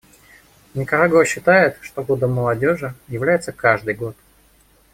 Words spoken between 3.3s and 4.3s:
каждый год.